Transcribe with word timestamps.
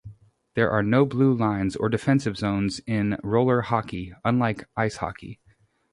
There 0.55 0.71
are 0.71 0.81
no 0.81 1.05
blue 1.05 1.31
lines 1.31 1.75
or 1.75 1.87
defensive 1.87 2.35
zones 2.35 2.79
in 2.87 3.19
roller 3.23 3.61
hockey 3.61 4.13
unlike 4.25 4.67
ice 4.75 4.95
hockey. 4.95 5.39